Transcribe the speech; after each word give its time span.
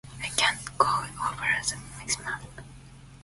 I 0.19 0.29
cannot 0.29 0.79
go 0.79 0.87
over 0.87 1.35
the 1.37 1.75
maximum. 1.95 2.39